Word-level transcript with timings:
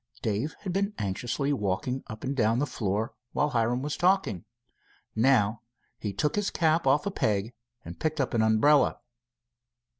Dave 0.23 0.55
had 0.61 0.73
been 0.73 0.95
anxiously 0.97 1.53
walking 1.53 2.03
up 2.07 2.23
and 2.23 2.35
down 2.35 2.57
the 2.57 2.65
floor 2.65 3.13
while 3.33 3.49
Hiram 3.51 3.83
was 3.83 3.95
talking. 3.95 4.45
Now 5.15 5.61
he 5.99 6.11
took 6.11 6.35
his 6.35 6.49
cap 6.49 6.87
off 6.87 7.05
a 7.05 7.11
peg 7.11 7.53
and 7.85 7.99
picked 7.99 8.19
up 8.19 8.33
an 8.33 8.41
umbrella. 8.41 8.97